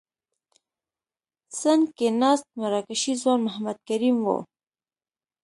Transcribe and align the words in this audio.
څنګ 1.59 1.83
کې 1.97 2.07
ناست 2.21 2.47
مراکشي 2.59 3.13
ځوان 3.21 3.39
محمد 3.47 3.77
کریم 3.87 4.17
وو. 4.25 4.37